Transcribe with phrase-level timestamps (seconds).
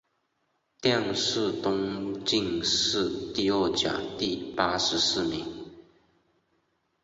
[0.81, 5.45] 殿试登进士第二甲第八十四名。